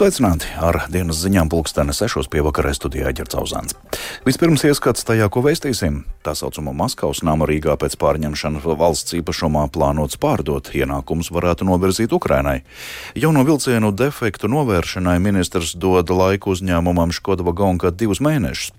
Sveicināti 0.00 0.48
ar 0.56 0.86
dienas 0.88 1.18
ziņām 1.20 1.50
pulksteni 1.52 1.92
6. 1.92 2.24
pievakarē 2.32 2.70
studijā 2.72 3.10
Ģercauzāns. 3.18 3.74
Vispirms 4.24 4.62
ieskats 4.64 5.04
tajā, 5.04 5.26
ko 5.28 5.42
vēstīsim. 5.44 5.98
Tā 6.24 6.32
saucamo 6.32 6.72
Maskavas 6.72 7.20
nama 7.20 7.44
Rīgā 7.44 7.74
pēc 7.76 7.98
pārņemšanas 8.00 8.64
valsts 8.80 9.18
īpašumā 9.18 9.66
plānots 9.74 10.16
pārdot. 10.16 10.70
Ienākums 10.72 11.28
varētu 11.36 11.68
novirzīt 11.68 12.14
Ukrainai. 12.16 12.62
Jauno 13.12 13.44
vilcienu 13.44 13.92
defektu 13.92 14.48
novēršanai 14.48 15.18
ministrs 15.20 15.74
dod 15.76 16.08
laiku 16.08 16.56
uzņēmumam 16.56 17.12
Škodava 17.12 17.52
Gonka 17.52 17.92
divus 17.92 18.24
mēnešus. 18.24 18.72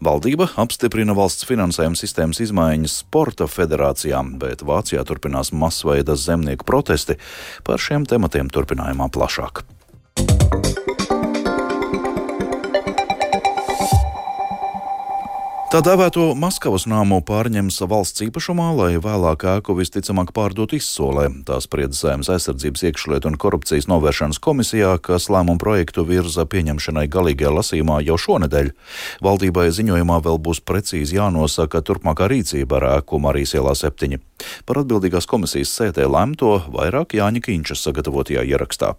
Valdība 0.00 0.48
apstiprina 0.64 1.12
valsts 1.12 1.44
finansējuma 1.44 2.00
sistēmas 2.00 2.40
izmaiņas 2.40 2.96
sporta 3.04 3.50
federācijām, 3.52 4.38
bet 4.40 4.64
Vācijā 4.64 5.04
turpinās 5.04 5.52
masveida 5.52 6.16
zemnieku 6.16 6.64
protesti. 6.64 7.20
Par 7.68 7.84
šiem 7.84 8.08
tematiem 8.08 8.48
turpinājumā 8.48 9.12
plašāk. 9.12 9.66
Tā 15.74 15.80
dēvēto 15.82 16.28
Maskavas 16.38 16.84
nāmu 16.86 17.16
pārņems 17.26 17.80
valsts 17.90 18.22
īpašumā, 18.22 18.68
lai 18.78 18.92
vēlāk 19.02 19.42
ēku 19.56 19.74
visticamāk 19.74 20.28
pārdot 20.30 20.70
izsolē. 20.76 21.24
Tās 21.48 21.64
spriedz 21.66 21.98
Saimnes 21.98 22.28
aizsardzības 22.30 22.84
iekšlietu 22.86 23.26
un 23.32 23.34
korupcijas 23.42 23.88
novēršanas 23.90 24.38
komisijā, 24.38 24.92
kas 25.02 25.26
lēmumu 25.34 25.58
projektu 25.58 26.04
virza 26.06 26.44
pieņemšanai 26.46 27.08
galīgajā 27.10 27.50
lasīmā 27.56 27.96
jau 28.06 28.14
šonedēļ. 28.22 28.70
Valdībai 29.26 29.64
ziņojumā 29.74 30.20
vēl 30.28 30.38
būs 30.46 30.60
precīzi 30.62 31.18
jānosaka 31.18 31.82
turpmākā 31.82 32.28
rīcība 32.30 32.78
ar 32.78 32.86
ēku 32.92 33.18
Marijas 33.24 33.56
ielā 33.58 33.74
septiņi. 33.74 34.20
Par 34.70 34.84
atbildīgās 34.84 35.26
komisijas 35.26 35.74
sētē 35.74 36.06
lemto 36.06 36.60
vairāk 36.70 37.18
Jāņa 37.18 37.42
Kīņšas 37.48 37.82
sagatavotajā 37.88 38.46
ierakstā. 38.46 38.92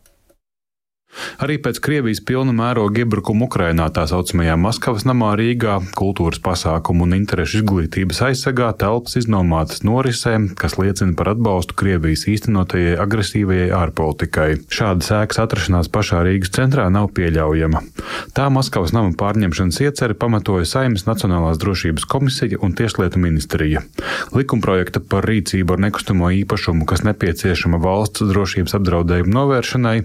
Arī 1.41 1.57
pēc 1.61 1.79
Krievijas 1.83 2.21
pilna 2.25 2.53
mēroga 2.55 3.03
iebrukuma 3.03 3.47
Ukrainā 3.47 3.87
tā 3.93 4.05
saucamajā 4.09 4.55
Maskavas 4.59 5.05
namā 5.07 5.33
Rīgā 5.39 5.77
kultūras 5.97 6.41
pasākumu 6.43 7.05
un 7.05 7.15
interešu 7.17 7.61
izglītības 7.61 8.21
aizsargā 8.29 8.71
telpas 8.79 9.17
iznomātas 9.19 9.83
norisēm, 9.87 10.49
kas 10.59 10.77
liecina 10.79 11.15
par 11.17 11.33
atbalstu 11.33 11.77
Krievijas 11.79 12.25
īstenotajai 12.31 12.95
agresīvajai 13.03 13.69
ārpolitikai. 13.75 14.49
Šāda 14.71 15.05
sēkas 15.05 15.41
atrašanās 15.45 15.91
pašā 15.93 16.23
Rīgas 16.25 16.53
centrā 16.55 16.87
nav 16.93 17.11
pieļaujama. 17.17 17.83
Tā 18.35 18.47
Maskavas 18.53 18.95
nama 18.95 19.13
pārņemšanas 19.19 19.81
ieceri 19.85 20.17
pamatoja 20.19 20.67
Saimnes 20.69 21.07
Nacionālās 21.07 21.59
drošības 21.61 22.07
komisija 22.11 22.61
un 22.63 22.75
Tieslietu 22.75 23.21
ministrija. 23.21 23.83
Likumprojekta 24.35 25.01
par 25.09 25.27
rīcību 25.29 25.75
ar 25.75 25.83
nekustamo 25.87 26.31
īpašumu, 26.41 26.87
kas 26.89 27.05
nepieciešama 27.07 27.79
valsts 27.81 28.25
drošības 28.27 28.75
apdraudējumu 28.79 29.35
novēršanai, 29.35 29.95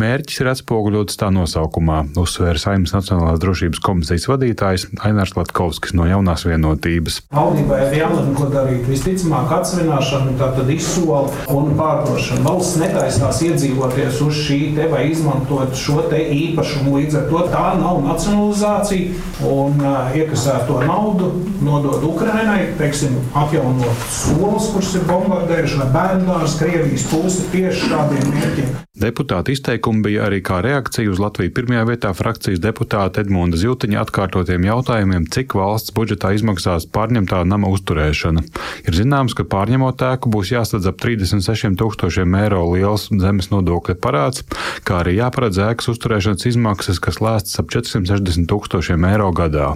mērķis 0.00 0.42
ir 0.42 0.52
atspoguļots 0.58 1.18
tā 1.18 1.30
nosaukumā, 1.34 2.02
uzsvēra 2.18 2.58
Saimnes 2.58 2.94
Nacionālās 2.94 3.38
drošības 3.42 3.80
komisijas 3.84 4.26
vadītājs 4.30 4.88
Ainārs 5.06 5.36
Latkovskis 5.38 5.94
no 5.94 6.06
jaunās 6.08 6.44
vienotības. 6.48 7.20
Valdībai 7.34 7.80
ir 7.86 7.96
jālemj, 8.00 8.32
ko 8.38 8.48
darīt. 8.50 8.86
Visticamāk, 8.90 9.52
atsvināšana, 9.60 10.34
tātad 10.40 10.70
izsola 10.74 11.28
un 11.54 11.70
pārdošana. 11.78 12.42
Valsts 12.48 12.80
netaisās 12.82 13.42
iedzīvoties 13.46 14.22
uz 14.26 14.42
šī 14.48 14.58
te 14.76 14.88
vai 14.90 15.04
izmantot 15.12 15.76
šo 15.78 16.02
te 16.10 16.20
īpašumu. 16.34 16.96
Līdz 16.98 17.20
ar 17.20 17.28
to 17.30 17.44
tā 17.52 17.66
nav 17.78 18.02
nacionalizācija 18.08 19.46
un 19.46 19.78
uh, 19.84 20.10
iekasēto 20.18 20.80
naudu 20.88 21.30
nodod 21.62 22.02
Ukrainai, 22.08 22.72
teiksim, 22.80 23.14
atjaunot 23.38 24.04
solis, 24.10 24.70
kurš 24.74 24.96
ir 24.98 25.06
bombardējuši 25.08 25.80
vai 25.84 25.88
bērndārs 25.94 26.58
Krievijas 26.58 27.06
pusi 27.12 27.46
tieši 27.52 27.92
šādiem 27.92 28.30
mērķiem. 28.34 28.76
Deputāta 28.98 29.52
izteikumi 29.54 30.02
bija 30.08 30.24
arī 30.26 30.40
kā 30.48 30.62
reakcija 30.64 31.10
uz 31.12 31.20
Latviju 31.20 31.52
pirmajā 31.52 31.84
vietā 31.90 32.10
frakcijas 32.16 32.60
deputāta 32.64 33.20
Edmunda 33.20 33.58
Ziltiņa 33.60 34.00
atkārtotiem 34.06 34.64
jautājumiem, 34.64 35.26
cik 35.28 35.52
valsts 35.58 35.92
budžetā 35.96 36.30
izmaksās 36.36 36.86
pārņemtā 36.94 37.42
nama 37.44 37.68
uzturēšana. 37.74 38.44
Ir 38.88 38.96
zināms, 38.96 39.36
ka 39.36 39.44
pārņemot 39.44 40.00
ēku 40.08 40.32
būs 40.32 40.54
jāsadz 40.54 40.88
ap 40.88 41.02
36 41.04 41.76
tūkstošiem 41.80 42.36
eiro 42.40 42.62
liels 42.72 43.08
zemes 43.12 43.50
nodokļa 43.52 43.98
parāds, 44.00 44.46
kā 44.88 45.02
arī 45.02 45.18
jāparedz 45.18 45.60
ēkas 45.66 45.90
uzturēšanas 45.92 46.48
izmaksas, 46.48 47.02
kas 47.04 47.20
lēstas 47.20 47.60
ap 47.60 47.68
460 47.74 48.48
tūkstošiem 48.48 49.04
eiro 49.10 49.28
gadā. 49.36 49.74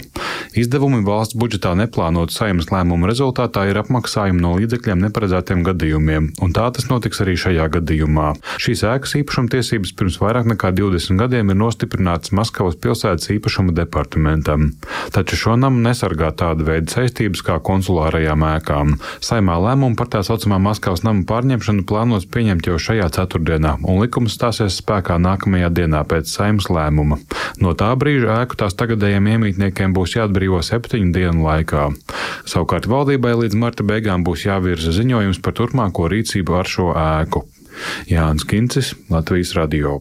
Izdevumi 0.57 1.03
valsts 1.05 1.37
budžetā 1.37 1.75
neplānotu 1.77 2.33
saimnes 2.33 2.71
lēmumu 2.73 3.11
rezultātā 3.11 3.67
ir 3.69 3.83
apmaksājumi 3.83 4.41
no 4.41 4.55
līdzekļiem 4.57 5.05
neparedzētiem 5.09 5.67
gadījumiem, 5.69 6.33
un 6.41 6.57
tā 6.57 6.71
tas 6.73 6.89
notiks 6.89 7.21
arī 7.25 7.37
šajā 7.45 7.69
gadījumā. 7.77 8.33
Šīs 8.63 8.87
ēkas 8.89 9.17
īpašumtiesības 9.21 9.97
pirms 9.99 10.21
vairāk 10.23 10.49
nekā 10.53 10.62
20 10.71 11.19
gadiem 11.19 11.51
ir 11.51 11.59
nostiprinātas 11.59 12.31
Maskavas 12.37 12.77
pilsētas 12.79 13.33
īpašuma 13.35 13.75
departamentam. 13.75 14.69
Taču 15.11 15.39
šo 15.41 15.57
namu 15.59 15.83
nesargā 15.83 16.31
tāda 16.39 16.67
veida 16.69 16.93
saistības 16.93 17.43
kā 17.47 17.59
konsulārajām 17.65 18.45
ēkām. 18.47 18.95
Saimā 19.25 19.57
lēmumu 19.65 19.99
par 19.99 20.13
tā 20.13 20.23
saucamā 20.23 20.61
Maskavas 20.63 21.03
namu 21.07 21.25
pārņemšanu 21.27 21.87
plānots 21.89 22.29
pieņemt 22.31 22.69
jau 22.71 22.79
šajā 22.79 23.09
ceturtdienā, 23.17 23.79
un 23.83 24.03
likums 24.05 24.37
stāsies 24.39 24.79
spēkā 24.79 25.19
nākamajā 25.23 25.73
dienā 25.75 26.05
pēc 26.09 26.31
saimnes 26.31 26.71
lēmuma. 26.71 27.19
No 27.59 27.75
tā 27.79 27.91
brīža 27.99 28.43
ēku 28.43 28.61
tās 28.63 28.79
tagadējiem 28.79 29.33
iemītniekiem 29.35 29.97
būs 29.97 30.19
jāatbrīvo 30.19 30.63
septiņu 30.63 31.11
dienu 31.17 31.49
laikā. 31.49 31.89
Savukārt 32.47 32.87
valdībai 32.91 33.35
līdz 33.45 33.59
marta 33.59 33.87
beigām 33.87 34.23
būs 34.27 34.47
jāvirza 34.47 34.95
ziņojums 34.95 35.43
par 35.43 35.59
turpmāko 35.59 36.09
rīcību 36.13 36.61
ar 36.61 36.71
šo 36.77 36.93
ēku. 36.95 37.47
Jānis 38.11 38.47
Kincis, 38.49 38.95
Latvijas 39.11 39.55
Radio. 39.59 40.01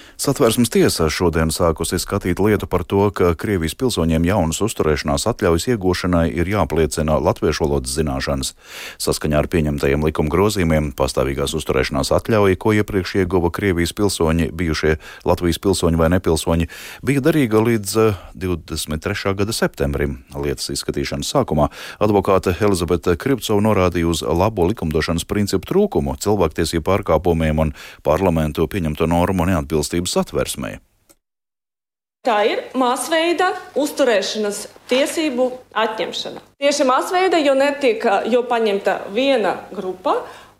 Satversmes 0.21 0.69
tiesa 0.69 1.07
šodien 1.09 1.49
sākusi 1.49 1.97
skatīt 1.97 2.37
lietu 2.37 2.67
par 2.69 2.83
to, 2.85 3.07
ka 3.09 3.31
Krievijas 3.33 3.73
pilsoņiem 3.73 4.27
jaunas 4.27 4.59
uzturēšanās 4.61 5.23
atļaujas 5.31 5.63
iegūšanai 5.71 6.27
ir 6.29 6.51
jāpliecina 6.51 7.15
latviešu 7.17 7.63
valodas 7.65 7.95
zināšanas. 7.97 8.51
Saskaņā 9.01 9.39
ar 9.41 9.49
pieņemtajiem 9.49 10.05
likuma 10.05 10.29
grozījumiem 10.29 10.91
pastāvīgās 10.93 11.55
uzturēšanās 11.57 12.13
atļauja, 12.13 12.59
ko 12.61 12.73
iepriekš 12.77 13.15
ieguva 13.23 13.49
Krievijas 13.49 13.95
pilsoņi, 13.97 14.51
bijušie 14.53 14.99
Latvijas 15.25 15.57
pilsoņi 15.63 15.97
vai 16.03 16.11
nepilsoņi, 16.13 16.69
bija 17.01 17.25
derīga 17.25 17.63
līdz 17.65 17.97
23. 18.37 19.33
Eh, 19.33 19.39
gada 19.41 19.57
septembrim. 19.57 20.19
Lietas 20.37 20.69
izskatīšanas 20.75 21.33
sākumā 21.33 21.71
advokāte 21.97 22.53
Elizabete 22.61 23.17
Kripcova 23.17 23.65
norādīja 23.71 24.13
uz 24.13 24.21
labo 24.21 24.69
likumdošanas 24.69 25.25
principu 25.25 25.65
trūkumu, 25.73 26.13
cilvēktiesību 26.21 26.85
pārkāpumiem 26.91 27.65
un 27.65 27.75
parlamentu 28.05 28.69
pieņemto 28.69 29.09
normu 29.09 29.49
neatbilstības 29.49 30.10
satversmē. 30.11 30.77
Tā 32.21 32.35
ir 32.45 32.59
masveida 32.77 33.47
uzturēšanas 33.81 34.67
tiesību 34.91 35.47
atņemšana. 35.73 36.43
Tieši 36.61 36.85
masveida, 36.85 37.39
jo 37.41 37.55
netiek 37.57 38.05
jo 38.29 38.43
paņemta 38.45 38.99
viena 39.15 39.55
grupa 39.73 40.19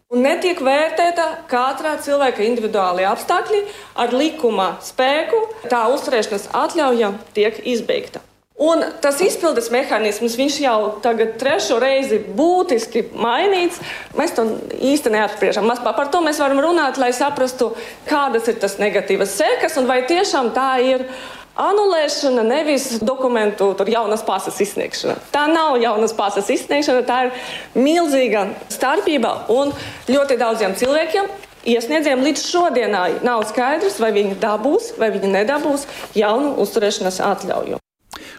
un 0.10 0.26
netiek 0.26 0.58
vērtēta 0.66 1.28
katra 1.52 1.94
cilvēka 2.02 2.42
individuālie 2.48 3.06
apstākļi 3.12 3.62
ar 4.02 4.18
likuma 4.18 4.72
spēku, 4.82 5.44
tā 5.70 5.86
uzturēšanas 5.94 6.50
atļauja 6.64 7.14
tiek 7.38 7.62
izbeigta. 7.76 8.26
Un 8.62 8.84
tas 9.02 9.18
izpildes 9.26 9.72
mehānisms, 9.74 10.36
jau 10.62 11.00
tagad 11.02 11.34
trešo 11.42 11.80
reizi 11.82 12.20
būtiski 12.22 13.08
mainīts. 13.18 13.80
Mēs 14.14 14.36
to 14.38 14.46
īsti 14.78 15.14
neapspriežam. 15.16 15.72
Par 15.82 16.12
to 16.14 16.22
mēs 16.22 16.42
varam 16.44 16.62
runāt, 16.62 17.00
lai 17.02 17.10
saprastu, 17.16 17.72
kādas 18.06 18.52
ir 18.52 18.60
tas 18.62 18.78
negatīvas 18.78 19.34
sekas 19.40 19.80
un 19.82 19.90
vai 19.90 20.04
tiešām 20.06 20.54
tā 20.54 20.76
ir. 20.86 21.08
Anulēšana, 21.62 22.46
nevis 22.48 22.86
dokumentu 23.04 23.74
jaunas 23.92 24.22
pasas 24.24 24.56
izsniegšana. 24.64 25.18
Tā 25.34 25.44
nav 25.52 25.82
jaunas 25.82 26.14
pasas 26.16 26.48
izsniegšana, 26.54 27.04
tā 27.04 27.18
ir 27.28 27.34
milzīga 27.76 28.46
starpība. 28.72 29.34
Un 29.52 29.76
ļoti 30.08 30.40
daudziem 30.40 30.78
cilvēkiem, 30.80 31.28
iesniedzējiem 31.76 32.26
līdz 32.30 32.48
šodienai 32.48 33.12
nav 33.28 33.44
skaidrs, 33.52 34.00
vai 34.00 34.16
viņi 34.16 34.40
dabūs 34.42 34.94
vai 35.02 35.12
viņi 35.12 35.36
nedabūs 35.42 35.88
jaunu 36.16 36.56
uzturēšanas 36.64 37.20
atļauju. 37.34 37.84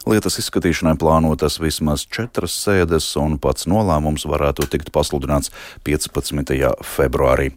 Lietas 0.02 0.40
izskatīšanai 0.40 0.96
plānotas 0.98 1.60
vismaz 1.62 2.02
četras 2.10 2.56
sēdes, 2.64 3.06
un 3.22 3.36
pats 3.38 3.68
nolēmums 3.70 4.26
varētu 4.26 4.66
tikt 4.72 4.90
pasludināts 4.94 5.52
15. 5.86 6.56
februārī. 6.82 7.52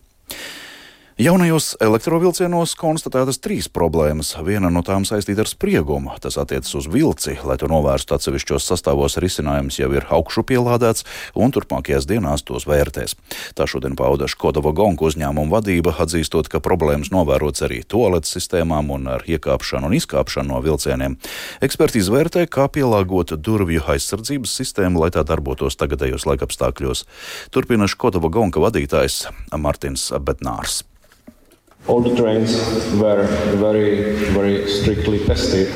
Jaunajos 1.16 1.78
elektrovilcienos 1.80 2.74
konstatētas 2.76 3.38
trīs 3.40 3.70
problēmas. 3.72 4.34
Viena 4.44 4.68
no 4.68 4.82
tām 4.84 5.06
saistīta 5.08 5.46
ar 5.46 5.48
spriegumu. 5.48 6.12
Tas 6.20 6.36
attiecas 6.36 6.74
uz 6.76 6.90
vilci. 6.92 7.38
Lai 7.48 7.56
to 7.56 7.70
novērstu 7.72 8.18
atsevišķos 8.18 8.66
sastāvos, 8.68 9.16
risinājums 9.24 9.78
jau 9.80 9.88
ir 9.96 10.04
augšu 10.12 10.44
pielādēts, 10.50 11.06
un 11.40 11.54
turpmākajās 11.56 12.04
dienās 12.10 12.44
tos 12.44 12.66
vērtēs. 12.68 13.16
Tā 13.56 13.64
šodien 13.64 13.96
pauda 13.96 14.28
Škodova 14.28 14.74
Gonku 14.76 15.08
uzņēmuma 15.08 15.54
vadība, 15.54 15.94
atzīstot, 16.04 16.50
ka 16.52 16.60
problēmas 16.60 17.14
novērots 17.16 17.64
arī 17.64 17.80
toaletes 17.88 18.36
sistēmām 18.36 18.92
un 18.92 19.08
ar 19.14 19.24
iekāpšanu 19.24 19.88
un 19.88 19.96
izkāpšanu 19.96 20.52
no 20.52 20.60
vilcieniem. 20.66 21.16
Eksperti 21.64 22.02
izvērtē, 22.04 22.44
kā 22.52 22.68
pielāgot 22.68 23.38
durvju 23.40 23.86
aizsardzības 23.96 24.58
sistēmu, 24.60 25.06
lai 25.06 25.14
tā 25.16 25.24
darbotos 25.24 25.80
tagadējos 25.80 26.28
laikapstākļos. 26.28 27.06
Turpina 27.56 27.88
Škodova 27.88 28.34
Gonka 28.36 28.60
vadītājs 28.68 29.30
Martins 29.56 30.10
Betnārs. 30.20 30.84
Very, 33.00 33.84
very 34.34 34.56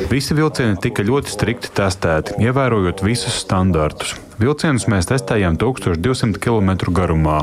Visi 0.09 0.37
vilcieni 0.37 0.79
tika 0.81 1.05
ļoti 1.05 1.35
strikti 1.35 1.69
testēti, 1.77 2.39
ievērojot 2.41 3.03
visus 3.05 3.37
standartus. 3.43 4.15
Vilcienus 4.39 4.85
mēs 4.87 5.09
testējām 5.09 5.57
1200 5.59 6.39
km 6.39 6.93
garumā. 6.95 7.41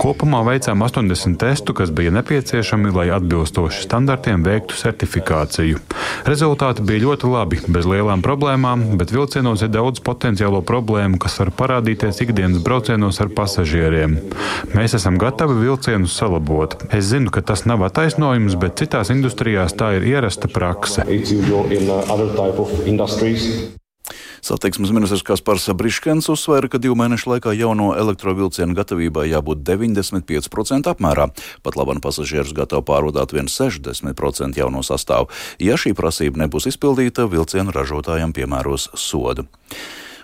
Kopumā 0.00 0.40
veicām 0.46 0.80
80 0.80 1.36
testu, 1.42 1.74
kas 1.76 1.92
bija 1.92 2.12
nepieciešami, 2.16 2.92
lai 2.96 3.10
atbilstoši 3.12 3.82
standartiem 3.84 4.46
veiktu 4.46 4.78
certifikāciju. 4.78 5.82
Rezultāti 6.28 6.86
bija 6.88 7.04
ļoti 7.04 7.28
labi, 7.28 7.60
bez 7.68 7.88
lielām 7.88 8.24
problēmām, 8.24 8.86
bet 9.00 9.12
vilcienos 9.12 9.66
ir 9.66 9.72
daudz 9.74 10.00
potenciālo 10.04 10.62
problēmu, 10.64 11.20
kas 11.20 11.36
var 11.42 11.52
parādīties 11.58 12.22
ikdienas 12.24 12.64
braucienos 12.64 13.20
ar 13.20 13.28
pasažieriem. 13.28 14.16
Mēs 14.72 14.96
esam 14.96 15.20
gatavi 15.20 15.58
vilcienus 15.66 16.16
salabot. 16.16 16.78
Es 16.88 17.10
zinu, 17.12 17.28
ka 17.34 17.44
tas 17.44 17.66
nav 17.68 17.84
attaisnojums, 17.90 18.56
bet 18.56 18.80
citās 18.80 19.12
industrijās 19.12 19.76
tā 19.76 19.98
ir 19.98 20.08
ierasta 20.16 20.48
prakse. 20.48 21.04
Satiksmes 24.44 24.92
ministrs 24.94 25.24
Kaspars 25.26 25.68
Briškens 25.74 26.28
uzsvēra, 26.32 26.70
ka 26.70 26.80
divu 26.82 26.96
mēnešu 26.98 27.32
laikā 27.34 27.54
jauno 27.58 27.90
elektrovilcienu 27.98 28.76
gatavībai 28.78 29.28
jābūt 29.32 29.64
95% 29.66 30.90
apmērā. 30.92 31.28
Pat 31.66 31.78
labam 31.78 32.02
pasažierus 32.04 32.54
gatavo 32.56 32.84
pārvadāt 32.86 33.34
vien 33.36 33.50
60% 33.50 34.58
jauno 34.58 34.84
sastāvu. 34.86 35.32
Ja 35.62 35.78
šī 35.80 35.94
prasība 35.98 36.44
nebūs 36.44 36.70
izpildīta, 36.72 37.28
vilcienu 37.30 37.74
ražotājiem 37.74 38.34
piemēros 38.36 38.90
sodu. 38.98 39.48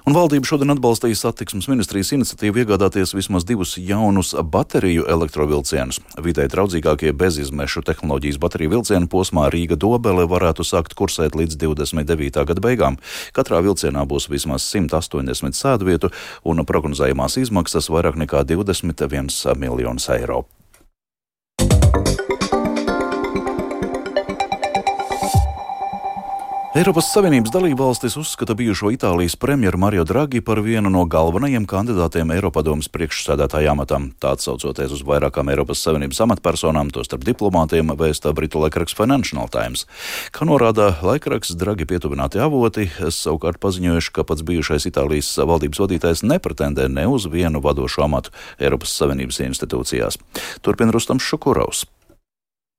Un 0.05 0.13
valdība 0.13 0.45
šodien 0.45 0.69
atbalstīja 0.69 1.17
satiksmes 1.17 1.65
ministrijas 1.71 2.11
iniciatīvu 2.13 2.61
iegādāties 2.61 3.15
vismaz 3.17 3.47
divus 3.49 3.71
jaunus 3.81 4.35
bateriju 4.37 5.07
elektrovilcienus. 5.09 6.03
Vidē 6.21 6.45
draudzīgākie 6.53 7.15
bezizmešu 7.17 7.81
tehnoloģijas 7.89 8.37
bateriju 8.43 8.75
vilcienu 8.75 9.09
posmā 9.09 9.47
Rīga 9.55 9.79
Dobele 9.81 10.27
varētu 10.29 10.67
sākt 10.69 10.93
kursēt 10.99 11.39
līdz 11.41 11.57
29. 11.63 12.45
gada 12.51 12.65
beigām. 12.67 12.99
Katrā 13.33 13.63
vilcienā 13.65 14.05
būs 14.05 14.29
vismaz 14.29 14.67
180 14.75 15.57
sēdvietu 15.57 16.13
un 16.45 16.61
prognozējumās 16.69 17.39
izmaksas 17.41 17.89
vairāk 17.89 18.21
nekā 18.27 18.45
21 18.53 19.57
miljonus 19.57 20.11
eiro. 20.13 20.43
Eiropas 26.75 27.07
Savienības 27.15 27.53
dalībvalstis 27.55 28.17
uzskata 28.19 28.57
bijušo 28.59 28.89
Itālijas 28.91 29.37
premjeru 29.39 29.79
Mario 29.79 30.03
Draghi 30.05 30.41
par 30.43 30.59
vienu 30.59 30.91
no 30.91 31.05
galvenajiem 31.07 31.69
kandidātiem 31.71 32.33
Eiropadomas 32.35 32.89
priekšsēdētāja 32.91 33.71
amatam. 33.71 34.09
Tā 34.19 34.33
atsaucoties 34.35 34.97
uz 34.97 35.05
vairākām 35.07 35.53
Eiropas 35.55 35.85
Savienības 35.87 36.19
amatpersonām, 36.27 36.91
tostarp 36.91 37.23
diplomātiem, 37.31 37.95
vēsta 37.95 38.35
Britu 38.35 38.59
laikraksts 38.65 38.99
Financial 38.99 39.47
Times. 39.55 39.87
Kā 40.35 40.51
norāda 40.51 40.91
laikraksts, 40.99 41.55
Draghi 41.63 41.87
pietuvināti 41.87 42.43
avoti 42.43 42.91
savukārt 43.07 43.63
paziņojuši, 43.63 44.15
ka 44.19 44.27
pats 44.27 44.43
bijušais 44.43 44.91
Itālijas 44.91 45.31
valdības 45.39 45.87
vadītājs 45.87 46.27
nepretendē 46.27 46.91
ne 46.91 47.07
uz 47.07 47.31
vienu 47.31 47.63
vadošo 47.63 48.03
amatu 48.11 48.35
Eiropas 48.59 48.99
Savienības 48.99 49.45
institūcijās. 49.47 50.19
Turpina 50.67 50.91
Rustams 50.91 51.23
Šukurovs. 51.23 51.87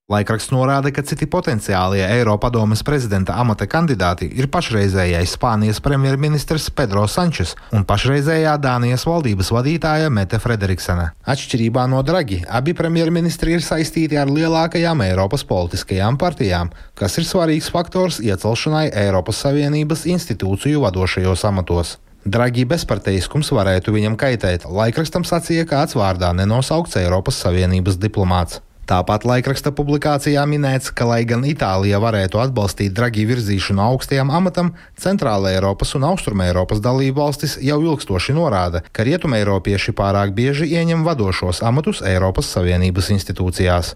Laikraksts 0.06 0.52
norāda, 0.54 0.92
ka 0.94 1.02
citi 1.02 1.26
potenciālie 1.26 2.04
Eiropadomes 2.06 2.84
prezidenta 2.86 3.40
amata 3.42 3.66
kandidāti 3.66 4.28
ir 4.38 4.46
pašreizējais 4.54 5.32
Spānijas 5.34 5.80
premjerministrs 5.82 6.68
Pedro 6.78 7.08
Sančes 7.10 7.56
un 7.74 7.88
pašreizējā 7.90 8.52
Dānijas 8.62 9.08
valdības 9.10 9.50
vadītāja 9.56 10.12
Mete 10.14 10.38
Frederiksena. 10.44 11.08
Atšķirībā 11.26 11.88
no 11.90 12.04
Dragi, 12.06 12.38
abi 12.46 12.76
premjerministri 12.78 13.56
ir 13.58 13.66
saistīti 13.66 14.20
ar 14.22 14.30
lielākajām 14.30 15.02
Eiropas 15.08 15.42
politiskajām 15.50 16.22
partijām, 16.22 16.70
kas 16.94 17.18
ir 17.18 17.26
svarīgs 17.26 17.72
faktors 17.74 18.22
iecelšanai 18.22 18.92
Eiropas 19.08 19.42
Savienības 19.42 20.06
institūciju 20.14 20.86
vadošajos 20.86 21.48
amatos. 21.50 21.96
Dragi 22.30 22.70
bezparteiskums 22.70 23.50
varētu 23.58 23.98
viņam 23.98 24.22
kaitēt, 24.22 24.70
laikrakstam 24.70 25.26
sacīja 25.26 25.66
kāds 25.74 25.98
vārdā 25.98 26.30
nenosaukts 26.38 27.02
Eiropas 27.02 27.42
Savienības 27.42 27.98
diplomāts. 28.06 28.62
Tāpat 28.86 29.24
laikraksta 29.26 29.72
publikācijā 29.74 30.44
minēts, 30.46 30.92
ka, 30.94 31.08
lai 31.10 31.24
gan 31.26 31.42
Itālija 31.48 31.98
varētu 32.04 32.38
atbalstīt 32.44 32.94
Dragi 32.94 33.26
virzīšanu 33.26 33.82
augstajam 33.82 34.30
amatam, 34.30 34.76
Centrāla 34.94 35.56
Eiropas 35.56 35.96
un 35.98 36.06
Austruma 36.12 36.46
Eiropas 36.52 36.84
dalību 36.86 37.24
valstis 37.24 37.58
jau 37.66 37.82
ilgstoši 37.82 38.38
norāda, 38.38 38.86
ka 38.94 39.08
rietumeiropieši 39.10 39.98
pārāk 39.98 40.38
bieži 40.38 40.70
ieņem 40.78 41.02
vadošos 41.08 41.66
amatus 41.66 42.06
Eiropas 42.06 42.54
Savienības 42.54 43.10
institūcijās. 43.18 43.96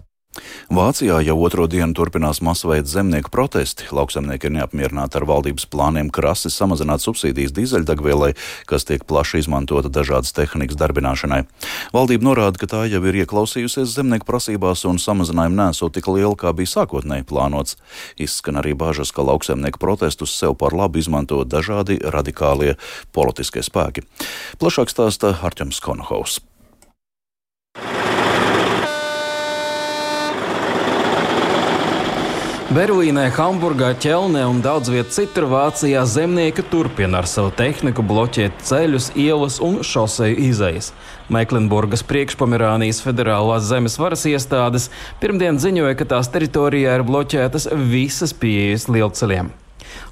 Vācijā 0.70 1.16
jau 1.26 1.34
otro 1.42 1.64
dienu 1.66 1.90
turpinās 1.98 2.38
masveida 2.46 2.86
zemnieku 2.86 3.32
protesti. 3.34 3.88
Lauksaimnieki 3.90 4.46
ir 4.46 4.52
neapmierināti 4.54 5.18
ar 5.18 5.24
valdības 5.26 5.64
plāniem 5.66 6.12
krasi 6.14 6.52
samazināt 6.54 7.02
subsīdijas 7.02 7.50
dīzeļdegvielai, 7.56 8.36
kas 8.70 8.86
tiek 8.86 9.02
plaši 9.10 9.42
izmantota 9.42 9.90
dažādas 9.90 10.30
tehnikas 10.36 10.78
darbināšanai. 10.78 11.40
Valdība 11.90 12.28
norāda, 12.28 12.62
ka 12.62 12.68
tā 12.70 12.84
jau 12.86 13.02
ir 13.10 13.18
ieklausījusies 13.24 13.90
zemnieku 13.96 14.28
prasībās 14.28 14.84
un 14.86 15.02
samazinājumi 15.02 15.58
nesot 15.58 15.96
tik 15.98 16.06
lieli, 16.06 16.38
kā 16.38 16.54
bija 16.54 16.76
sākotnēji 16.76 17.26
plānots. 17.26 17.74
Izskan 18.14 18.60
arī 18.62 18.76
bāžas, 18.78 19.10
ka 19.10 19.26
lauksaimnieku 19.26 19.82
protestus 19.82 20.36
sev 20.38 20.54
par 20.62 20.78
labu 20.78 21.02
izmanto 21.02 21.42
dažādi 21.42 21.98
radikālie 22.06 22.76
politiskie 23.10 23.66
spēki. 23.66 24.06
Plašāk 24.62 24.94
stāsta 24.94 25.34
Arķems 25.42 25.82
Konohaus. 25.82 26.38
Berlīnē, 32.70 33.24
Hamburgā, 33.34 33.88
Ķelnē 33.98 34.44
un 34.46 34.60
daudz 34.62 34.92
vietā 34.94 35.10
citur 35.10 35.48
Vācijā 35.50 36.04
zemnieki 36.06 36.62
turpina 36.70 37.18
ar 37.18 37.26
savu 37.26 37.50
tehniku 37.58 38.04
bloķēt 38.06 38.62
ceļus, 38.62 39.08
ielas 39.18 39.56
un 39.58 39.80
šoseju 39.82 40.38
izejas. 40.46 40.92
Meiklenburgas 41.34 42.06
priekšpomerānijas 42.06 43.02
federālās 43.02 43.66
zemes 43.66 43.98
varas 43.98 44.22
iestādes 44.30 44.86
pirmdien 45.18 45.58
ziņoja, 45.58 45.96
ka 45.98 46.06
tās 46.14 46.30
teritorijā 46.30 46.94
ir 47.00 47.06
bloķētas 47.10 47.72
visas 47.90 48.36
pieejas 48.38 48.86
lielceļiem. 48.86 49.50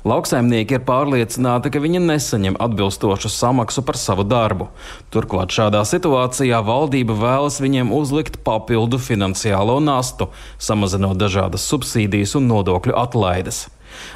Lauksaimnieki 0.08 0.78
ir 0.78 0.84
pārliecināti, 0.88 1.72
ka 1.74 1.82
viņi 1.82 2.02
nesaņem 2.04 2.58
atbilstošu 2.62 3.30
samaksu 3.32 3.82
par 3.86 3.98
savu 4.00 4.26
darbu. 4.28 4.68
Turklāt 5.14 5.54
šādā 5.54 5.84
situācijā 5.88 6.60
valdība 6.64 7.16
vēlas 7.18 7.58
viņiem 7.62 7.90
uzlikt 7.94 8.38
papildu 8.46 9.00
finansiālo 9.02 9.78
nastu, 9.84 10.30
samazinot 10.58 11.18
dažādas 11.20 11.66
subsīdijas 11.70 12.36
un 12.38 12.48
nodokļu 12.52 12.96
atlaides. 12.98 13.66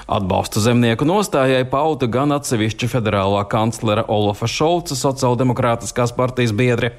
Atbalstu 0.06 0.60
zemnieku 0.62 1.06
nostājai 1.08 1.64
pauda 1.70 2.06
gan 2.10 2.34
atsevišķa 2.36 2.88
federālā 2.92 3.42
kanclera 3.50 4.04
Olafa 4.12 4.48
Šolca 4.50 4.98
sociāldemokrātiskās 4.98 6.14
partijas 6.16 6.54
biedri, 6.56 6.92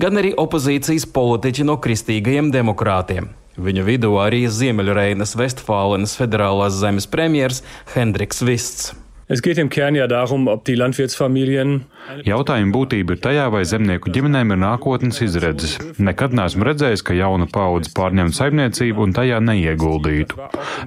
gan 0.00 0.20
arī 0.20 0.34
opozīcijas 0.36 1.08
politiķi 1.16 1.68
no 1.68 1.78
kristīgajiem 1.82 2.52
demokrātiem. 2.54 3.30
Viņu 3.56 3.86
vidū 3.86 4.12
arī 4.20 4.42
Ziemeļreinas 4.52 5.32
Vestfālenes 5.40 6.16
federālās 6.20 6.76
zemes 6.76 7.08
premjers 7.08 7.62
Hendriks 7.94 8.44
Vists. 8.44 8.92
Es 9.28 9.42
geht 9.42 9.58
im 9.58 9.68
Kern 9.68 9.96
ja 9.96 10.06
darum, 10.06 10.46
ob 10.46 10.64
die 10.64 10.76
Landwirtsfamilien. 10.78 11.80
Jautājuma 12.22 12.70
būtība 12.70 13.16
ir 13.16 13.18
tajā, 13.24 13.46
vai 13.50 13.64
zemnieku 13.66 14.12
ģimenēm 14.14 14.52
ir 14.54 14.58
nākotnes 14.62 15.18
izredzes. 15.24 15.72
Nekad 15.98 16.30
neesmu 16.38 16.62
redzējis, 16.68 17.02
ka 17.02 17.16
jauna 17.18 17.48
paudze 17.50 17.90
pārņemtu 17.96 18.38
saimniecību 18.38 19.02
un 19.02 19.14
tajā 19.16 19.40
neieguldītu. 19.42 20.38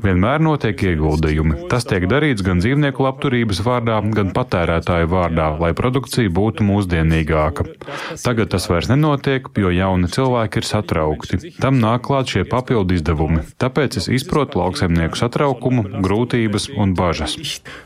Vienmēr 0.06 0.40
notiek 0.40 0.80
ieguldījumi. 0.88 1.66
Tas 1.74 1.84
tiek 1.90 2.06
darīts 2.08 2.46
gan 2.48 2.64
dzīvnieku 2.64 3.04
labturības 3.04 3.60
vārdā, 3.66 3.98
gan 4.16 4.32
patērētāju 4.38 5.12
vārdā, 5.12 5.50
lai 5.60 5.74
produkcija 5.76 6.32
būtu 6.32 6.64
mūsdienīgāka. 6.70 7.68
Tagad 8.24 8.54
tas 8.56 8.70
vairs 8.72 8.88
nenotiek, 8.88 9.52
jo 9.60 9.74
jauni 9.76 10.08
cilvēki 10.16 10.64
ir 10.64 10.70
satraukti. 10.70 11.42
Tam 11.60 11.84
nāk 11.84 12.08
klāt 12.08 12.32
šie 12.32 12.46
papildu 12.48 12.96
izdevumi. 12.96 13.44
Tāpēc 13.60 14.00
es 14.00 14.08
izprotu 14.08 14.64
lauksaimnieku 14.64 15.20
satraukumu, 15.20 15.90
grūtības 16.08 16.72
un 16.80 16.96
bažas. 16.96 17.36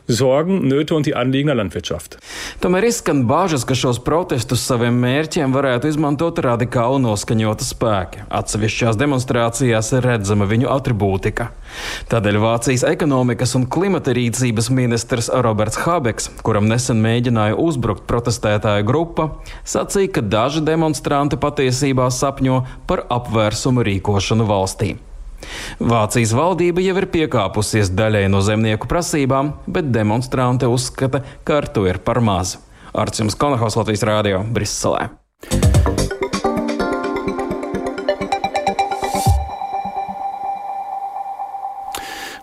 Sorgen 0.05 0.42
Sorgen, 0.43 0.67
Nöte 0.67 0.95
un 0.95 1.03
die 1.03 1.15
Anliegen 1.15 1.47
der 1.47 1.55
Landwirtschaft. 1.55 2.17
Tomēr 2.61 2.87
izskan 2.87 3.23
bāžas, 3.27 3.63
ka 3.67 3.75
šos 3.75 3.99
protestus 4.03 4.63
saviem 4.67 4.95
mērķiem 5.01 5.53
varētu 5.55 5.89
izmantot 5.91 6.39
radikāli 6.43 7.01
noskaņota 7.03 7.65
spēki. 7.65 8.25
Atsevišķās 8.33 8.99
demonstrācijās 8.99 9.91
ir 9.95 10.07
redzama 10.07 10.47
viņu 10.49 10.69
atribūtika. 10.73 11.51
Tādēļ 12.11 12.39
Vācijas 12.43 12.83
ekonomikas 12.87 13.55
un 13.57 13.67
klimata 13.71 14.13
rīcības 14.15 14.69
ministrs 14.73 15.31
Roberts 15.31 15.79
Habeks, 15.85 16.29
kuram 16.43 16.67
nesen 16.69 17.01
mēģināja 17.03 17.57
uzbrukt 17.59 18.05
protestētāju 18.09 18.87
grupa, 18.87 19.29
sacīja, 19.63 20.17
ka 20.17 20.27
daži 20.35 20.65
demonstranti 20.65 21.39
patiesībā 21.39 22.09
sapņo 22.11 22.61
par 22.89 23.07
apvērsumu 23.13 23.85
rīkošanu 23.87 24.47
valstī. 24.49 24.93
Vācijas 25.79 26.35
valdība 26.37 26.83
jau 26.83 26.97
ir 27.01 27.09
piekāpusies 27.13 27.91
daļai 27.95 28.27
no 28.31 28.43
zemnieku 28.45 28.89
prasībām, 28.91 29.55
bet 29.67 29.91
demonstranti 29.93 30.69
uzskata, 30.69 31.23
ka 31.43 31.61
ar 31.63 31.71
to 31.73 31.87
ir 31.89 32.01
par 32.03 32.21
maz. 32.23 32.57
Arcījums 32.93 33.37
Konahaus 33.39 33.79
Latvijas 33.79 34.05
Rādio 34.05 34.45
Briselē. 34.53 35.22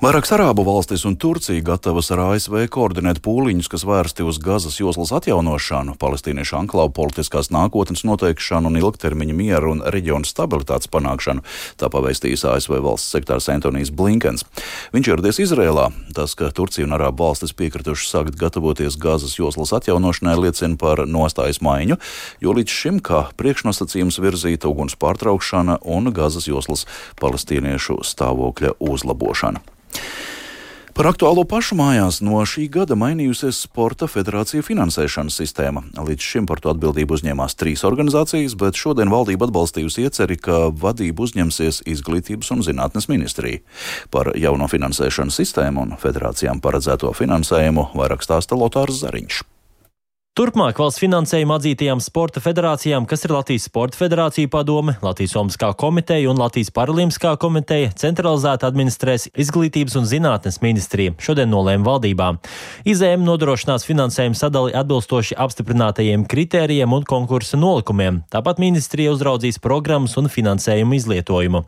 Vairākas 0.00 0.30
arābu 0.32 0.62
valstis 0.64 1.02
un 1.04 1.12
Turcija 1.20 1.60
gatavas 1.60 2.06
ar 2.14 2.22
ASV 2.30 2.54
koordinēt 2.72 3.18
pūliņus, 3.20 3.66
kas 3.68 3.82
vērsti 3.84 4.24
uz 4.24 4.38
Gazas 4.40 4.78
joslas 4.80 5.10
atjaunošanu, 5.12 5.92
palestīniešu 6.00 6.54
anklāvu 6.56 6.94
politiskās 6.96 7.50
nākotnes 7.52 8.00
noteikšanu 8.08 8.70
un 8.70 8.78
ilgtermiņa 8.80 9.34
mieru 9.36 9.74
un 9.74 9.82
reģionu 9.92 10.24
stabilitātes 10.24 10.88
panākšanu, 10.88 11.44
tā 11.76 11.90
pavēstījis 11.92 12.46
ASV 12.48 12.78
valsts 12.80 13.12
sektārs 13.12 13.50
Antonijs 13.52 13.90
Blinkens. 13.92 14.46
Viņš 14.94 15.10
ieradies 15.10 15.40
Izrēlā. 15.44 15.90
Tas, 16.16 16.32
ka 16.32 16.48
Turcija 16.48 16.88
un 16.88 16.96
arābu 16.96 17.26
valstis 17.26 17.52
piekrituši 17.58 18.08
sākt 18.08 18.38
gatavoties 18.40 18.96
Gazas 18.96 19.34
joslas 19.36 19.74
atjaunošanai, 19.76 20.38
liecina 20.46 20.80
par 20.80 21.02
nostājas 21.04 21.60
maiņu, 21.60 21.98
jo 22.40 22.54
līdz 22.56 22.78
šim 22.78 23.02
kā 23.04 23.26
priekšnosacījums 23.36 24.16
virzīta 24.24 24.72
uguns 24.72 24.96
pārtraukšana 24.96 25.82
un 25.84 26.08
Gazas 26.16 26.48
joslas 26.48 26.86
palestīniešu 27.20 27.98
stāvokļa 28.14 28.78
uzlabošana. 28.80 29.60
Par 31.00 31.06
aktuālo 31.06 31.46
pašu 31.48 31.76
mājās 31.78 32.18
no 32.20 32.42
šī 32.44 32.66
gada 32.68 32.96
mainījusies 32.98 33.62
Sporta 33.64 34.04
federācija 34.10 34.60
finansēšanas 34.66 35.38
sistēma. 35.40 35.84
Līdz 35.96 36.26
šim 36.32 36.48
par 36.50 36.60
to 36.60 36.72
atbildību 36.74 37.14
uzņēmās 37.16 37.54
trīs 37.56 37.86
organizācijas, 37.88 38.56
bet 38.60 38.76
šodien 38.76 39.08
valdība 39.08 39.46
atbalstījusi 39.48 40.04
ieceri, 40.04 40.36
ka 40.36 40.66
vadību 40.82 41.24
uzņemsies 41.24 41.84
Izglītības 41.94 42.50
un 42.52 42.66
zinātnes 42.66 43.08
ministrija. 43.08 43.62
Par 44.12 44.34
jauno 44.36 44.68
finansēšanas 44.68 45.40
sistēmu 45.40 45.86
un 45.86 45.96
federācijām 46.02 46.60
paredzēto 46.60 47.14
finansējumu 47.16 47.92
vairāk 47.94 48.26
stāsta 48.26 48.58
Lotārs 48.58 49.00
Zariņš. 49.00 49.40
Turpmāk 50.40 50.78
valsts 50.80 51.02
finansējumu 51.02 51.52
atzītajām 51.52 52.00
sporta 52.00 52.40
federācijām, 52.40 53.04
kas 53.04 53.26
ir 53.26 53.34
Latvijas 53.34 53.66
Sporta 53.68 53.98
Federācija 54.00 54.48
padome, 54.48 54.94
Latvijas 55.04 55.34
Olimpiskā 55.36 55.68
komiteja 55.76 56.30
un 56.30 56.38
Latvijas 56.40 56.70
Paralimpiskā 56.72 57.34
komiteja, 57.42 57.90
centralizēti 58.00 58.64
administrēs 58.64 59.26
Izglītības 59.44 59.98
un 60.00 60.06
zinātnes 60.08 60.62
ministrija. 60.62 61.12
Šodien 61.20 61.50
nolēma 61.52 61.84
valdībā. 61.84 62.28
Izējuma 62.88 63.26
nodrošinās 63.26 63.84
finansējumu 63.84 64.38
sadali 64.40 64.72
atbilstoši 64.80 65.36
apstiprinātajiem 65.44 66.24
kritērijiem 66.32 66.94
un 66.96 67.04
konkursa 67.04 67.60
nolikumiem. 67.60 68.22
Tāpat 68.32 68.62
ministrija 68.64 69.12
uzraudzīs 69.12 69.60
programmas 69.60 70.16
un 70.16 70.30
finansējumu 70.32 70.96
izlietojumu. 71.02 71.66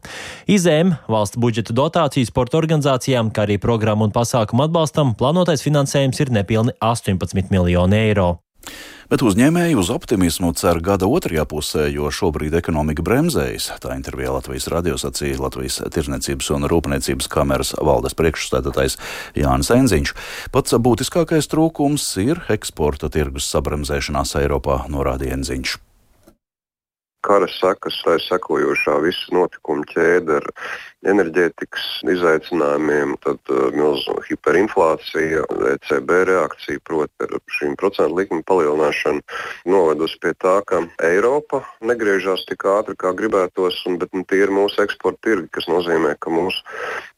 Izējuma 0.48 1.02
valsts 1.12 1.36
budžeta 1.44 1.76
dotāciju 1.76 2.30
sporta 2.30 2.56
organizācijām, 2.62 3.34
kā 3.36 3.44
arī 3.44 3.58
programmu 3.60 4.08
un 4.08 4.16
pasākumu 4.16 4.64
atbalstam, 4.64 5.12
plānotais 5.20 5.60
finansējums 5.60 6.24
ir 6.24 6.32
nepilni 6.40 6.72
18 6.80 7.52
miljoni 7.52 8.00
eiro. 8.00 8.30
Bet 9.12 9.20
uzņēmēji 9.20 9.76
uz 9.76 9.90
optimismu 9.92 10.54
cer 10.56 10.80
gada 10.80 11.04
otrajā 11.04 11.44
pusē, 11.44 11.84
jo 11.92 12.08
šobrīd 12.08 12.54
ekonomika 12.56 13.04
bremzējas. 13.04 13.68
Tā 13.84 13.92
intervijā 13.98 14.32
Latvijas 14.32 14.70
radio 14.72 14.96
sacīja 14.96 15.42
Latvijas 15.42 15.82
Tirzniecības 15.92 16.48
un 16.56 16.64
Rūpniecības 16.72 17.28
kameras 17.32 17.74
valdes 17.76 18.16
priekšstādātais 18.16 18.96
Jānis 19.36 19.72
Enziņš. 19.76 20.16
Pats 20.56 20.80
būtiskākais 20.80 21.52
trūkums 21.52 22.08
ir 22.24 22.40
eksporta 22.56 23.12
tirgus 23.12 23.52
sabremzēšanās 23.52 24.38
Eiropā, 24.40 24.84
norādīja 24.88 25.42
Enziņš 25.42 25.80
kara 27.22 27.48
sekas, 27.50 27.98
tā 28.04 28.16
ir 28.18 28.24
sekojošā 28.26 28.96
visa 29.04 29.36
notikuma 29.36 29.86
ķēde 29.92 30.40
ar 30.40 30.48
enerģētikas 31.12 31.86
izaicinājumiem, 32.12 33.16
tad 33.24 33.40
uh, 33.50 33.70
milzu 33.74 34.14
hiperinflācija, 34.28 35.42
ECB 35.72 36.12
reakcija, 36.28 36.82
proti, 36.86 37.26
ar 37.26 37.34
šīm 37.56 37.74
procentu 37.80 38.20
likmi 38.20 38.42
palielināšanu, 38.46 39.22
novedusi 39.70 40.20
pie 40.22 40.34
tā, 40.42 40.60
ka 40.66 40.84
Eiropa 41.02 41.62
negriežas 41.82 42.46
tik 42.46 42.66
ātri, 42.70 42.94
kā 42.98 43.14
gribētos, 43.18 43.80
un, 43.90 43.98
bet 44.02 44.14
nu, 44.14 44.22
tie 44.30 44.44
ir 44.44 44.54
mūsu 44.54 44.84
eksporta 44.84 45.26
tirgi, 45.26 45.50
kas 45.58 45.66
nozīmē, 45.70 46.14
ka 46.22 46.30
mūsu 46.30 46.62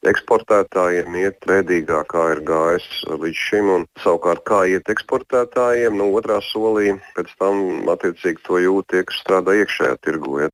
eksportētājiem 0.09 1.21
iet 1.21 1.45
bēdīgāk, 1.49 2.09
kā 2.13 2.25
ir 2.35 2.43
gājis 2.49 2.89
līdz 3.09 3.45
šim, 3.49 3.71
un 3.77 3.87
savukārt 4.01 4.45
kā 4.49 4.63
iet 4.73 4.89
eksportētājiem, 4.93 5.97
no 6.01 6.09
otrā 6.17 6.41
solī, 6.49 6.97
pēc 7.19 7.37
tam 7.41 7.89
attiecīgi 7.93 8.45
to 8.49 8.61
jūt 8.65 8.93
tie, 8.93 9.05
kas 9.09 9.21
strādā 9.25 9.57
iekšējā 9.61 9.94
tirgu. 10.03 10.45
Ja. 10.45 10.53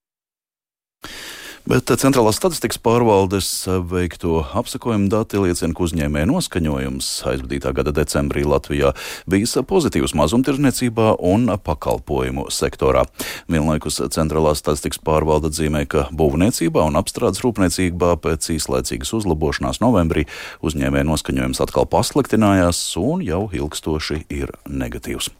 Bet 1.68 1.90
Centrālās 2.00 2.38
statistikas 2.40 2.80
pārvaldes 2.82 3.46
veikto 3.86 4.40
apsakojumu 4.58 5.10
dati 5.12 5.38
liecina, 5.38 5.74
ka 5.76 5.84
uzņēmēja 5.84 6.26
noskaņojums 6.30 7.08
aizvadītā 7.30 7.70
gada 7.76 7.92
decembrī 7.94 8.46
Latvijā 8.48 8.90
bijis 9.30 9.52
pozitīvs 9.68 10.16
mazumtirdzniecībā 10.18 11.12
un 11.30 11.52
pakalpojumu 11.62 12.48
sektorā. 12.50 13.04
Vienlaikus 13.52 14.00
Centrālās 14.16 14.64
statistikas 14.64 15.02
pārvalde 15.04 15.52
atzīmē, 15.52 15.84
ka 15.90 16.08
būvniecībā 16.16 16.86
un 16.88 16.98
apstrādes 16.98 17.44
rūpniecībā 17.44 18.16
pēc 18.24 18.50
īslaicīgas 18.56 19.12
uzlabošanās 19.20 19.82
novembrī 19.84 20.24
uzņēmēja 20.66 21.06
noskaņojums 21.12 21.62
atkal 21.62 21.86
pasliktinājās 21.92 22.82
un 22.98 23.22
jau 23.22 23.44
ilgstoši 23.52 24.24
ir 24.40 24.56
negatīvs. 24.66 25.30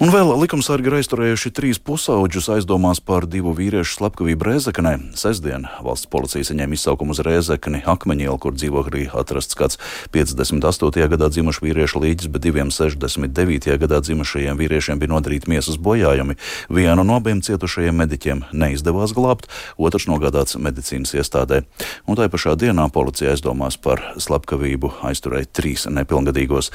Un 0.00 0.08
vēl 0.08 0.30
likumsargi 0.32 0.88
ir 0.88 0.94
aizturējuši 0.96 1.50
trīs 1.52 1.78
pusauģus 1.84 2.46
aizdomās 2.54 3.02
par 3.04 3.26
divu 3.28 3.50
vīriešu 3.52 3.98
slepkavību 3.98 4.46
Rēzekenē. 4.46 4.92
Sestdien 5.20 5.66
valsts 5.84 6.08
policija 6.08 6.46
saņēma 6.48 6.72
izsaukumu 6.72 7.12
uz 7.12 7.18
Rēzekni 7.20 7.82
Akmeņielu, 7.84 8.38
kur 8.40 8.56
dzīvoklī 8.56 9.10
atrasts 9.12 9.58
kāds 9.60 9.76
58. 10.16 11.04
gadā 11.12 11.28
dzimušs 11.28 11.60
vīriešu 11.60 12.00
līģis, 12.00 12.30
bet 12.32 12.46
diviem 12.46 12.72
69. 12.72 13.76
gadā 13.82 13.98
dzimušajiem 14.06 14.62
vīriešiem 14.62 15.02
bija 15.02 15.12
nodarīti 15.12 15.52
miesas 15.52 15.76
bojājumi. 15.76 16.38
Vienu 16.72 17.04
no 17.04 17.20
abiem 17.20 17.44
cietušajiem 17.44 18.00
mediķiem 18.00 18.42
neizdevās 18.56 19.12
glābt, 19.12 19.52
otrs 19.76 20.08
nogādāts 20.08 20.56
medicīnas 20.56 21.12
iestādē. 21.12 21.66
Un 22.08 22.16
tā 22.16 22.30
pašā 22.32 22.56
dienā 22.56 22.88
policija 22.88 23.36
aizdomās 23.36 23.76
par 23.76 24.00
slepkavību 24.16 24.94
aizturēja 25.12 25.52
trīs 25.60 25.84
nepilngadīgos. 25.92 26.72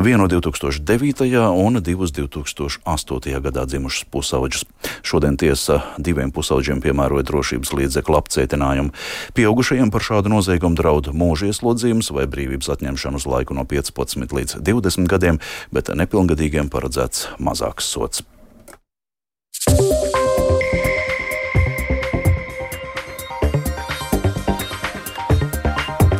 Vienu 0.00 0.32
2009. 0.32 1.36
un 1.52 1.82
divus 1.84 2.16
2000. 2.16 2.61
2008. 2.62 3.40
gadā 3.42 3.64
dzimušas 3.66 4.06
pusauģus. 4.10 4.64
Šodien 5.02 5.36
tiesa 5.36 5.80
diviem 5.98 6.32
pusauģiem 6.34 6.82
piemēroja 6.84 7.26
drošības 7.26 7.72
līdzekļu 7.78 8.18
apcietinājumu. 8.18 8.94
Pieaugušajiem 9.36 9.90
par 9.94 10.06
šādu 10.06 10.32
noziegumu 10.32 10.78
draud 10.78 11.12
mūža 11.14 11.50
ieslodzījums 11.50 12.12
vai 12.14 12.28
brīvības 12.30 12.70
atņemšana 12.76 13.22
uz 13.22 13.26
laiku 13.26 13.56
no 13.56 13.66
15 13.68 14.36
līdz 14.36 14.60
20 14.62 15.10
gadiem, 15.10 15.40
bet 15.72 15.90
nepilngadīgiem 15.90 16.70
paredzēts 16.72 17.32
mazāks 17.42 17.90
sots. 17.90 18.26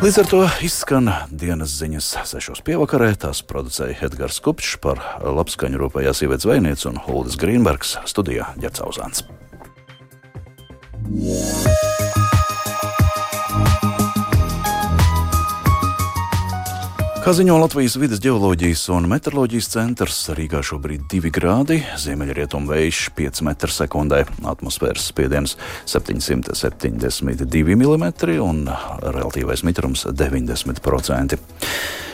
Līdz 0.02 0.16
ar 0.18 0.26
to 0.26 0.38
izskan 0.66 1.06
dienas 1.30 1.76
ziņas 1.78 2.06
sešos 2.26 2.64
pievakarē. 2.66 3.12
Tās 3.22 3.38
producēja 3.46 4.08
Edgars 4.08 4.40
Kupčs 4.42 4.74
par 4.82 4.98
labskaņu 5.22 5.78
rūpējās 5.78 6.24
sievietes 6.24 6.42
zvejniece 6.48 6.88
un 6.90 6.98
Huldis 7.04 7.38
Grīnbergs 7.38 7.94
studijā 8.10 8.50
Ģercauzāns. 8.58 9.22
Yeah. 11.12 11.41
Kā 17.22 17.30
ziņo 17.38 17.54
Latvijas 17.62 17.94
vidas 18.02 18.18
geoloģijas 18.18 18.80
un 18.90 19.04
meteoroloģijas 19.06 19.68
centrs, 19.70 20.16
Rīgā 20.34 20.58
šobrīd 20.66 21.04
ir 21.14 21.22
2 21.22 21.30
grādi, 21.30 21.76
ziemeļrietumu 22.02 22.66
vējš 22.66 23.02
5 23.14 23.44
m2, 23.46 24.18
atmosfēras 24.50 25.06
spiediens 25.12 25.54
772 25.86 27.78
mm 27.78 28.08
un 28.42 28.64
relatīvais 29.06 29.62
mitrums 29.62 30.02
90%. 30.10 31.38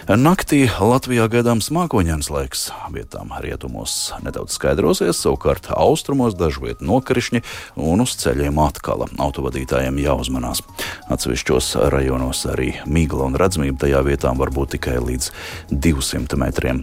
Naktī 0.09 0.63
Latvijā 0.65 1.27
gaidāms 1.29 1.67
mākoņdienas 1.69 2.31
laiks. 2.33 2.63
Vietām 2.95 3.29
rietumos 3.45 4.15
nedaudz 4.25 4.55
skaidrosies, 4.57 5.19
savukārt 5.21 5.69
austrumos 5.69 6.33
dažviet 6.33 6.81
nokrišņi 6.81 7.43
un 7.77 8.01
uz 8.01 8.15
ceļiem 8.17 8.57
atkal. 8.65 9.05
Autovadītājiem 9.21 10.01
jāuzmanās. 10.01 10.65
Atsevišķos 11.13 11.75
rajonos 11.93 12.41
arī 12.49 12.71
migla 12.89 13.29
un 13.29 13.37
redzamība 13.37 13.85
tajā 13.85 14.01
vietām 14.09 14.41
var 14.41 14.49
būt 14.49 14.79
tikai 14.79 14.97
līdz 14.97 15.29
200 15.77 16.41
metriem. 16.41 16.83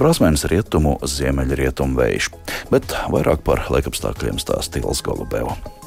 Prasmēns 0.00 0.48
rietumu, 0.48 0.96
ziemeļrietumu 1.04 2.00
vējš, 2.00 2.32
bet 2.72 2.96
vairāk 3.12 3.44
par 3.44 3.68
laikapstākļiem 3.68 4.40
stāsta 4.40 4.80
Tils 4.80 5.04
Golubēvs. 5.04 5.81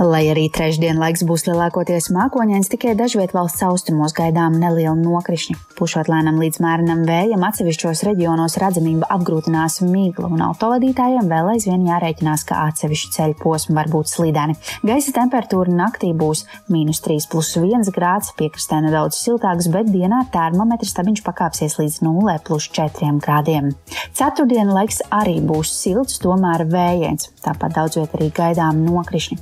Lai 0.00 0.22
arī 0.32 0.46
trešdien 0.48 0.96
laiks 0.96 1.26
būs 1.28 1.42
lielākoties 1.44 2.06
mākoņains, 2.16 2.70
tikai 2.72 2.94
dažviet 2.96 3.34
valsts 3.36 3.60
austrumos 3.66 4.14
gaidām 4.16 4.54
neliela 4.56 4.94
nokrišņa. 4.96 5.58
Pušot 5.76 6.08
lēnam 6.08 6.38
līdz 6.40 6.56
mērenam 6.64 7.02
vējam, 7.04 7.42
atsevišķos 7.44 8.00
reģionos 8.08 8.56
redzamība 8.62 9.10
apgrūtinās 9.12 9.82
mīklu, 9.84 10.30
un 10.32 10.40
autovadītājiem 10.46 11.28
vēl 11.28 11.50
aizvien 11.52 11.84
jārēķinās, 11.84 12.44
ka 12.48 12.62
atsevišķi 12.70 13.10
ceļu 13.12 13.36
posmi 13.42 13.76
var 13.76 13.90
būt 13.92 14.08
slīdeni. 14.08 14.56
Gaisa 14.88 15.12
temperatūra 15.18 15.76
naktī 15.82 16.14
būs 16.16 16.46
mīnus 16.72 17.02
3,1 17.04 17.92
grāds, 17.92 18.32
piekrastē 18.40 18.80
nedaudz 18.86 19.20
siltāks, 19.20 19.68
bet 19.68 19.92
dienā 19.92 20.22
termometrs 20.32 20.94
stabiņš 20.96 21.24
pakāpsies 21.28 21.76
līdz 21.76 22.00
0,4 22.08 23.20
grādiem. 23.20 23.74
Ceturtdien 24.16 24.72
laiks 24.72 25.04
arī 25.12 25.36
būs 25.44 25.76
silts, 25.76 26.16
tomēr 26.24 26.64
vējains. 26.72 27.34
Tāpat 27.44 27.76
daudz 27.76 28.00
vietā 28.00 28.16
arī 28.16 28.32
gaidām 28.40 28.80
nokrišņi, 28.88 29.40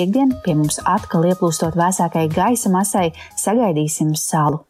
piekdien 0.00 0.32
pie 0.44 0.54
mums 0.56 0.80
atkal 0.88 1.26
ieplūstot 1.28 1.76
vēsākai 1.76 2.24
gaisa 2.32 2.72
masai, 2.72 3.10
sagaidīsim 3.36 4.16
salu. 4.16 4.64